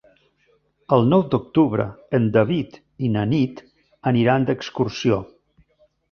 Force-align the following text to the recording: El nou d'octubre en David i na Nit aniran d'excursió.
El 0.95 1.03
nou 1.09 1.25
d'octubre 1.33 1.83
en 2.19 2.23
David 2.37 2.79
i 3.07 3.11
na 3.17 3.25
Nit 3.33 3.61
aniran 4.13 4.47
d'excursió. 4.49 5.21